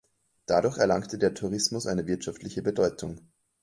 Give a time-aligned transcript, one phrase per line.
[0.47, 3.21] Dadurch erlangte der Tourismus eine wirtschaftliche Bedeutung.